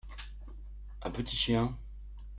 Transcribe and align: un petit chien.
un 1.03 1.11
petit 1.11 1.35
chien. 1.35 1.77